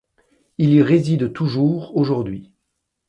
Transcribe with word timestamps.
Il 0.57 0.71
y 0.73 0.81
réside 0.81 1.31
toujours 1.31 1.95
aujourd'hui. 1.95 2.49